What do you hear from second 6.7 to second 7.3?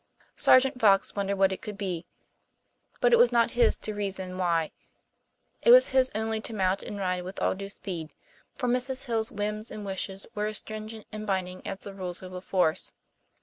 and ride